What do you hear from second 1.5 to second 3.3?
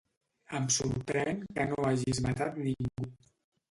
que no hagis matat ningú.